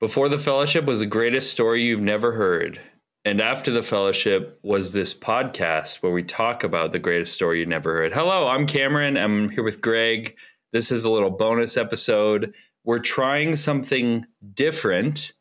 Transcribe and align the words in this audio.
Before 0.00 0.30
the 0.30 0.38
fellowship 0.38 0.86
was 0.86 1.00
the 1.00 1.06
greatest 1.06 1.50
story 1.50 1.82
you've 1.82 2.00
never 2.00 2.32
heard. 2.32 2.80
And 3.26 3.38
after 3.38 3.70
the 3.70 3.82
fellowship 3.82 4.58
was 4.62 4.94
this 4.94 5.12
podcast 5.12 6.02
where 6.02 6.10
we 6.10 6.22
talk 6.22 6.64
about 6.64 6.92
the 6.92 6.98
greatest 6.98 7.34
story 7.34 7.60
you 7.60 7.66
never 7.66 7.92
heard. 7.92 8.14
Hello, 8.14 8.48
I'm 8.48 8.66
Cameron. 8.66 9.18
I'm 9.18 9.50
here 9.50 9.62
with 9.62 9.82
Greg. 9.82 10.38
This 10.72 10.90
is 10.90 11.04
a 11.04 11.10
little 11.10 11.28
bonus 11.28 11.76
episode. 11.76 12.54
We're 12.82 12.98
trying 12.98 13.56
something 13.56 14.24
different 14.54 15.34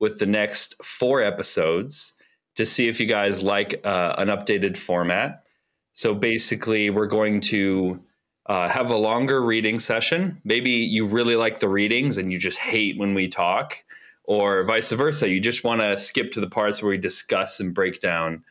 with 0.00 0.18
the 0.18 0.24
next 0.24 0.82
four 0.82 1.20
episodes 1.20 2.14
to 2.54 2.64
see 2.64 2.88
if 2.88 2.98
you 2.98 3.04
guys 3.04 3.42
like 3.42 3.82
uh, 3.84 4.14
an 4.16 4.28
updated 4.28 4.78
format. 4.78 5.42
So 5.92 6.14
basically, 6.14 6.88
we're 6.88 7.04
going 7.04 7.42
to 7.42 8.00
uh, 8.46 8.68
have 8.68 8.90
a 8.90 8.96
longer 8.96 9.44
reading 9.44 9.78
session. 9.78 10.40
Maybe 10.42 10.70
you 10.70 11.04
really 11.04 11.36
like 11.36 11.60
the 11.60 11.68
readings 11.68 12.16
and 12.16 12.32
you 12.32 12.38
just 12.38 12.58
hate 12.58 12.96
when 12.96 13.12
we 13.12 13.28
talk, 13.28 13.84
or 14.26 14.64
vice 14.64 14.90
versa. 14.92 15.28
You 15.28 15.40
just 15.40 15.64
want 15.64 15.80
to 15.80 15.98
skip 15.98 16.32
to 16.32 16.40
the 16.40 16.48
parts 16.48 16.82
where 16.82 16.90
we 16.90 16.98
discuss 16.98 17.60
and 17.60 17.74
break 17.74 18.00
down 18.00 18.44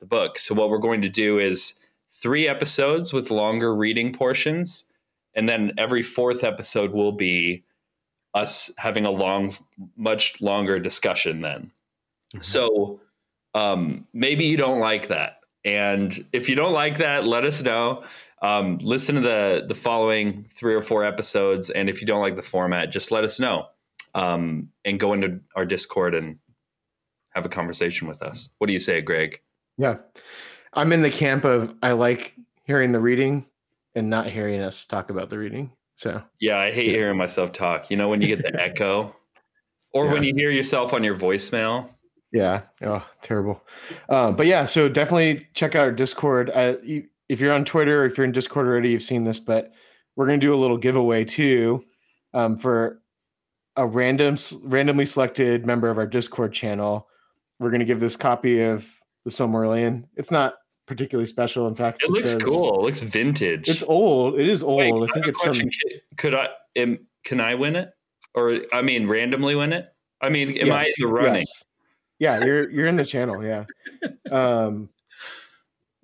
the 0.00 0.06
book. 0.06 0.38
So, 0.38 0.54
what 0.54 0.70
we're 0.70 0.78
going 0.78 1.02
to 1.02 1.08
do 1.08 1.38
is 1.38 1.74
three 2.08 2.48
episodes 2.48 3.12
with 3.12 3.30
longer 3.30 3.74
reading 3.74 4.12
portions. 4.12 4.84
And 5.34 5.48
then 5.48 5.72
every 5.78 6.02
fourth 6.02 6.42
episode 6.42 6.92
will 6.92 7.12
be 7.12 7.62
us 8.34 8.70
having 8.78 9.06
a 9.06 9.10
long, 9.10 9.54
much 9.96 10.40
longer 10.40 10.80
discussion 10.80 11.40
then. 11.40 11.70
Mm-hmm. 12.34 12.42
So, 12.42 13.00
um, 13.54 14.06
maybe 14.12 14.44
you 14.44 14.56
don't 14.56 14.80
like 14.80 15.08
that. 15.08 15.40
And 15.64 16.26
if 16.32 16.48
you 16.48 16.56
don't 16.56 16.72
like 16.72 16.98
that, 16.98 17.26
let 17.26 17.44
us 17.44 17.62
know. 17.62 18.04
Um, 18.42 18.78
listen 18.78 19.16
to 19.16 19.20
the 19.20 19.64
the 19.68 19.74
following 19.74 20.46
three 20.50 20.74
or 20.74 20.80
four 20.80 21.04
episodes, 21.04 21.68
and 21.68 21.90
if 21.90 22.00
you 22.00 22.06
don't 22.06 22.22
like 22.22 22.36
the 22.36 22.42
format, 22.42 22.90
just 22.90 23.10
let 23.10 23.22
us 23.22 23.38
know 23.38 23.66
um, 24.14 24.68
and 24.84 24.98
go 24.98 25.12
into 25.12 25.40
our 25.56 25.64
Discord 25.64 26.14
and 26.14 26.38
have 27.34 27.46
a 27.46 27.48
conversation 27.48 28.08
with 28.08 28.22
us. 28.22 28.50
What 28.58 28.66
do 28.66 28.72
you 28.72 28.78
say, 28.78 29.00
Greg? 29.00 29.40
Yeah, 29.78 29.96
I'm 30.74 30.92
in 30.92 31.02
the 31.02 31.10
camp 31.10 31.44
of 31.44 31.74
I 31.82 31.92
like 31.92 32.34
hearing 32.64 32.92
the 32.92 33.00
reading 33.00 33.46
and 33.94 34.10
not 34.10 34.26
hearing 34.28 34.60
us 34.60 34.86
talk 34.86 35.10
about 35.10 35.30
the 35.30 35.38
reading. 35.38 35.72
So 35.96 36.22
yeah, 36.40 36.58
I 36.58 36.70
hate 36.70 36.86
yeah. 36.86 36.98
hearing 36.98 37.18
myself 37.18 37.52
talk. 37.52 37.90
You 37.90 37.96
know 37.96 38.08
when 38.08 38.20
you 38.20 38.28
get 38.28 38.42
the 38.42 38.60
echo, 38.60 39.14
or 39.92 40.06
yeah. 40.06 40.12
when 40.12 40.24
you 40.24 40.34
hear 40.34 40.50
yourself 40.50 40.92
on 40.94 41.04
your 41.04 41.14
voicemail. 41.14 41.90
Yeah. 42.32 42.62
Oh, 42.82 43.04
terrible. 43.22 43.62
Uh, 44.08 44.30
but 44.30 44.46
yeah, 44.46 44.64
so 44.64 44.88
definitely 44.88 45.42
check 45.54 45.74
out 45.74 45.82
our 45.82 45.92
Discord. 45.92 46.50
Uh, 46.50 46.74
you, 46.82 47.08
if 47.28 47.40
you're 47.40 47.52
on 47.52 47.64
Twitter, 47.64 48.02
or 48.02 48.06
if 48.06 48.16
you're 48.16 48.24
in 48.24 48.32
Discord 48.32 48.66
already, 48.66 48.90
you've 48.90 49.02
seen 49.02 49.24
this, 49.24 49.40
but 49.40 49.72
we're 50.16 50.26
going 50.26 50.40
to 50.40 50.46
do 50.46 50.54
a 50.54 50.56
little 50.56 50.76
giveaway 50.76 51.24
too 51.24 51.84
um, 52.34 52.56
for 52.56 53.00
a 53.76 53.86
random, 53.86 54.36
randomly 54.62 55.06
selected 55.06 55.66
member 55.66 55.90
of 55.90 55.98
our 55.98 56.06
Discord 56.06 56.52
channel. 56.52 57.08
We're 57.58 57.70
going 57.70 57.80
to 57.80 57.86
give 57.86 58.00
this 58.00 58.16
copy 58.16 58.62
of 58.62 58.88
the 59.24 59.30
Silmarillion. 59.30 60.04
It's 60.16 60.30
not 60.30 60.54
particularly 60.86 61.26
special. 61.26 61.68
In 61.68 61.74
fact, 61.74 62.02
it, 62.02 62.06
it 62.06 62.10
looks 62.10 62.30
says, 62.30 62.42
cool. 62.42 62.80
It 62.80 62.84
looks 62.84 63.00
vintage. 63.02 63.68
It's 63.68 63.82
old. 63.82 64.38
It 64.38 64.48
is 64.48 64.62
old. 64.62 64.78
Wait, 64.78 65.10
I 65.10 65.12
think 65.12 65.26
it's 65.26 65.40
from. 65.40 65.70
Could 66.16 66.34
I? 66.34 66.48
Am, 66.76 67.06
can 67.24 67.40
I 67.40 67.54
win 67.54 67.76
it? 67.76 67.90
Or 68.34 68.60
I 68.72 68.82
mean, 68.82 69.06
randomly 69.06 69.54
win 69.54 69.72
it? 69.72 69.88
I 70.20 70.28
mean, 70.28 70.50
am 70.58 70.66
yes, 70.66 70.72
I 70.72 70.86
in 70.86 70.92
the 70.98 71.12
running? 71.12 71.34
Yes. 71.40 71.64
Yeah, 72.18 72.44
you're 72.44 72.70
you're 72.70 72.86
in 72.86 72.96
the 72.96 73.04
channel. 73.04 73.44
Yeah. 73.44 73.64
Um, 74.30 74.90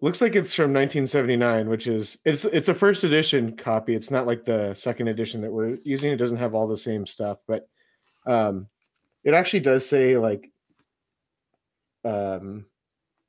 looks 0.00 0.20
like 0.20 0.36
it's 0.36 0.54
from 0.54 0.72
1979, 0.72 1.68
which 1.68 1.86
is 1.86 2.18
it's 2.24 2.44
it's 2.44 2.68
a 2.68 2.74
first 2.74 3.04
edition 3.04 3.56
copy. 3.56 3.94
It's 3.94 4.10
not 4.10 4.26
like 4.26 4.44
the 4.44 4.74
second 4.74 5.08
edition 5.08 5.40
that 5.42 5.52
we're 5.52 5.78
using. 5.84 6.12
It 6.12 6.16
doesn't 6.16 6.36
have 6.36 6.54
all 6.54 6.66
the 6.66 6.76
same 6.76 7.06
stuff, 7.06 7.38
but 7.46 7.68
um, 8.26 8.68
it 9.24 9.34
actually 9.34 9.60
does 9.60 9.88
say 9.88 10.16
like 10.16 10.50
um 12.04 12.66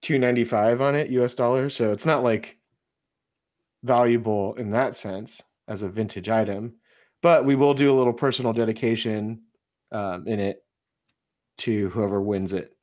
295 0.01 0.81
on 0.81 0.95
it 0.95 1.09
US 1.11 1.33
dollars. 1.33 1.75
So 1.75 1.91
it's 1.91 2.05
not 2.05 2.23
like 2.23 2.57
valuable 3.83 4.53
in 4.55 4.71
that 4.71 4.95
sense 4.95 5.41
as 5.67 5.81
a 5.81 5.89
vintage 5.89 6.29
item, 6.29 6.75
but 7.21 7.45
we 7.45 7.55
will 7.55 7.73
do 7.73 7.91
a 7.91 7.95
little 7.97 8.13
personal 8.13 8.53
dedication 8.53 9.41
um, 9.91 10.27
in 10.27 10.39
it 10.39 10.63
to 11.59 11.89
whoever 11.89 12.21
wins 12.21 12.53
it 12.53 12.76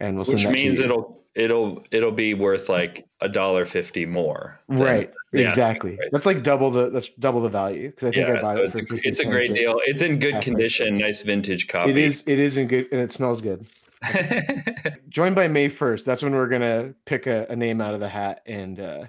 and 0.00 0.16
we'll 0.16 0.26
which 0.26 0.46
means 0.46 0.80
it'll 0.80 1.20
it'll 1.34 1.84
it'll 1.90 2.12
be 2.12 2.34
worth 2.34 2.68
like 2.68 3.06
a 3.20 3.28
dollar 3.28 3.64
fifty 3.64 4.06
more. 4.06 4.60
Than, 4.68 4.78
right. 4.78 5.12
Yeah, 5.32 5.44
exactly. 5.44 5.98
That's 6.10 6.26
like 6.26 6.42
double 6.42 6.70
the 6.70 6.90
that's 6.90 7.08
double 7.08 7.40
the 7.40 7.48
value 7.48 7.90
because 7.90 8.08
I 8.08 8.10
think 8.12 8.28
yeah, 8.28 8.38
I 8.38 8.42
bought 8.42 8.56
so 8.56 8.62
it. 8.62 8.78
It's, 8.78 8.90
a, 8.90 9.08
it's 9.08 9.20
a 9.20 9.24
great 9.26 9.54
deal. 9.54 9.80
It's 9.86 10.02
in 10.02 10.18
good 10.18 10.40
condition. 10.40 10.94
Nice 10.94 11.22
vintage 11.22 11.68
copy. 11.68 11.90
It 11.90 11.96
is. 11.96 12.24
It 12.26 12.38
is 12.38 12.56
in 12.56 12.66
good 12.66 12.88
and 12.90 13.00
it 13.00 13.12
smells 13.12 13.40
good. 13.40 13.66
Joined 15.08 15.34
by 15.34 15.48
May 15.48 15.68
first. 15.68 16.06
That's 16.06 16.22
when 16.22 16.32
we're 16.32 16.48
gonna 16.48 16.94
pick 17.04 17.26
a, 17.26 17.46
a, 17.50 17.56
name 17.56 17.80
out 17.80 17.92
of 17.94 18.00
the 18.00 18.08
hat 18.08 18.40
and 18.46 18.80
uh, 18.80 19.04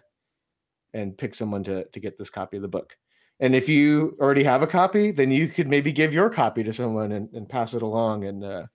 and 0.93 1.17
pick 1.17 1.33
someone 1.33 1.63
to 1.63 1.85
to 1.85 1.99
get 1.99 2.17
this 2.17 2.29
copy 2.29 2.57
of 2.57 2.61
the 2.61 2.67
book. 2.67 2.97
And 3.39 3.55
if 3.55 3.67
you 3.67 4.15
already 4.19 4.43
have 4.43 4.61
a 4.61 4.67
copy, 4.67 5.09
then 5.09 5.31
you 5.31 5.47
could 5.47 5.67
maybe 5.67 5.91
give 5.91 6.13
your 6.13 6.29
copy 6.29 6.63
to 6.63 6.73
someone 6.73 7.11
and, 7.11 7.33
and 7.33 7.49
pass 7.49 7.73
it 7.73 7.81
along 7.81 8.23
and 8.23 8.43
uh, 8.43 8.65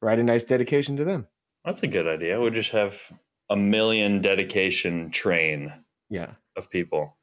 write 0.00 0.18
a 0.18 0.22
nice 0.22 0.44
dedication 0.44 0.96
to 0.96 1.04
them. 1.04 1.26
That's 1.64 1.82
a 1.82 1.86
good 1.86 2.06
idea. 2.06 2.40
We'll 2.40 2.50
just 2.50 2.70
have 2.70 3.12
a 3.50 3.56
million 3.56 4.20
dedication 4.20 5.10
train 5.10 5.72
yeah. 6.08 6.32
of 6.56 6.70
people. 6.70 7.16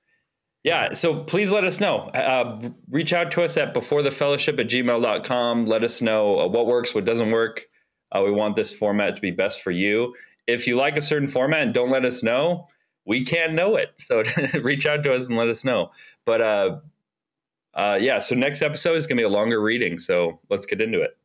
Yeah. 0.64 0.94
So 0.94 1.24
please 1.24 1.52
let 1.52 1.64
us 1.64 1.80
know. 1.80 2.10
Uh, 2.10 2.70
reach 2.90 3.14
out 3.14 3.32
to 3.32 3.44
us 3.44 3.56
at 3.58 3.74
beforethefellowship 3.74 4.60
at 4.60 4.68
gmail.com. 4.68 5.66
Let 5.66 5.84
us 5.84 6.02
know 6.02 6.40
uh, 6.40 6.48
what 6.48 6.68
works, 6.68 6.94
what 6.94 7.06
doesn't 7.06 7.32
work. 7.32 7.66
Uh, 8.12 8.24
we 8.26 8.32
want 8.32 8.56
this 8.56 8.74
format 8.74 9.16
to 9.16 9.22
be 9.22 9.32
best 9.32 9.62
for 9.62 9.72
you. 9.72 10.14
If 10.46 10.68
you 10.68 10.76
like 10.76 10.98
a 10.98 11.02
certain 11.02 11.28
format 11.28 11.62
and 11.62 11.74
don't 11.74 11.90
let 11.90 12.06
us 12.06 12.24
know, 12.24 12.68
we 13.06 13.24
can't 13.24 13.54
know 13.54 13.76
it. 13.78 13.94
So 14.00 14.24
reach 14.62 14.86
out 14.86 15.04
to 15.04 15.14
us 15.14 15.28
and 15.28 15.38
let 15.38 15.48
us 15.48 15.64
know. 15.64 15.92
But 16.26 16.42
uh, 16.42 16.80
uh, 17.74 17.98
yeah, 18.02 18.20
so 18.20 18.36
next 18.36 18.62
episode 18.62 18.96
is 18.96 19.08
going 19.08 19.18
to 19.18 19.22
be 19.22 19.26
a 19.26 19.30
longer 19.30 19.62
reading. 19.62 19.98
So 19.98 20.40
let's 20.50 20.66
get 20.66 20.82
into 20.82 21.02
it. 21.02 21.18